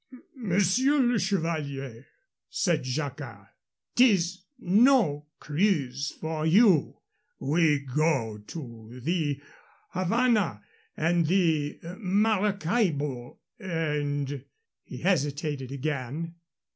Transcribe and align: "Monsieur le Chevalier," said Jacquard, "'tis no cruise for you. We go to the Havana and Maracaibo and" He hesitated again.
"Monsieur 0.35 0.99
le 0.99 1.19
Chevalier," 1.19 2.07
said 2.49 2.81
Jacquard, 2.81 3.49
"'tis 3.95 4.45
no 4.57 5.27
cruise 5.39 6.09
for 6.19 6.43
you. 6.43 6.97
We 7.39 7.81
go 7.85 8.39
to 8.47 8.99
the 8.99 9.39
Havana 9.91 10.63
and 10.97 11.29
Maracaibo 11.99 13.37
and" 13.59 14.43
He 14.85 14.97
hesitated 14.97 15.71
again. 15.71 16.33